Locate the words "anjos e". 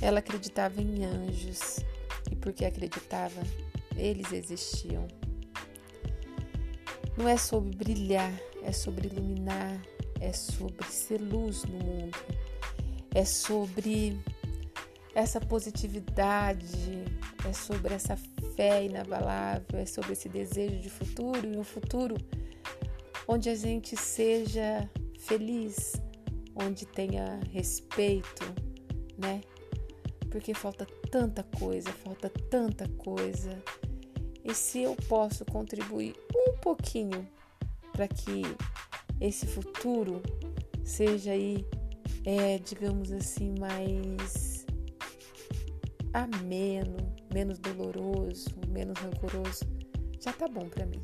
1.04-2.36